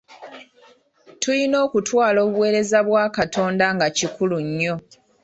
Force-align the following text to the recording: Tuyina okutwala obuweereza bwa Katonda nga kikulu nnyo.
Tuyina 1.21 1.57
okutwala 1.65 2.19
obuweereza 2.25 2.79
bwa 2.87 3.05
Katonda 3.17 3.65
nga 3.75 3.87
kikulu 3.97 4.37
nnyo. 4.45 4.75